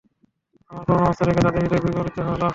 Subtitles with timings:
[0.71, 2.41] আমার করুণ অবস্থা দেখে তাদের হৃদয় বিগলিত হল।